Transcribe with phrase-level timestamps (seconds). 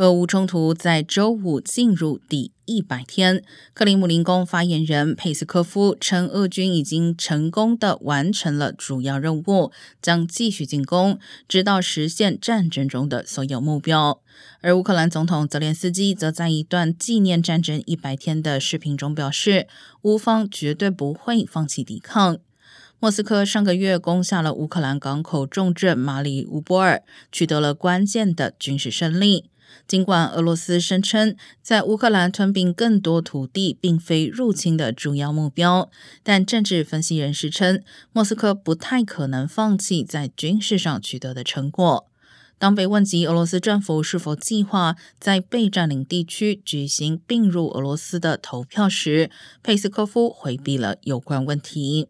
[0.00, 3.44] 俄乌冲突在周五进入第一百天，
[3.74, 14.22] 克里姆林宫发言人佩斯科夫称，俄军已经成功的完成了主要任务，将继续进攻，直到实现战争中的所有目标。
[14.62, 19.68] 而乌克兰总统泽连斯基则在一段纪念战争一百天的视频中表示，
[20.04, 22.38] 乌方绝对不会放弃抵抗。
[22.98, 29.49] 莫斯科上个月攻下了乌克兰港口重镇马里乌波尔，取得了关键的军事胜利。
[29.86, 35.90] 尽管俄罗斯声称在乌克兰吞并更多土地并非入侵的主要目标，
[36.22, 42.06] 但政治分析人士称，莫斯科不太可能放弃在军事上取得的成果。
[42.58, 49.30] 当被问及俄罗斯政府是否计划在被占领地区举行并入俄罗斯的投票时，
[49.62, 52.08] 佩斯科夫回避了有关问题。